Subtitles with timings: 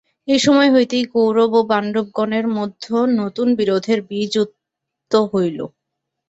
[0.27, 2.85] এই সময় হইতেই কৌরব ও পাণ্ডবগণের মধ্য
[3.15, 5.59] নূতন বিরোধের বীজ উপ্ত হইল।